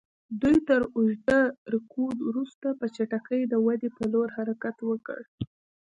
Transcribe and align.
دوی 0.41 0.57
تر 0.67 0.81
اوږده 0.95 1.39
رکود 1.73 2.17
وروسته 2.29 2.67
په 2.79 2.85
چټکۍ 2.95 3.41
د 3.47 3.53
ودې 3.65 3.89
پر 3.95 4.05
لور 4.13 4.27
حرکت 4.37 4.75
پیل 4.81 4.97
کړ. 5.07 5.21